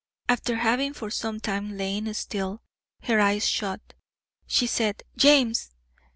After 0.27 0.55
having 0.55 0.93
for 0.95 1.11
some 1.11 1.39
time 1.39 1.77
lain 1.77 2.11
still 2.15 2.63
her 3.03 3.19
eyes 3.19 3.47
shut, 3.47 3.93
she 4.47 4.65
said, 4.65 5.03
"James!" 5.15 5.69